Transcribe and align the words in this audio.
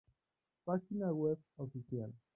Página 0.65 1.11
web 1.13 1.37
oficial 1.57 2.11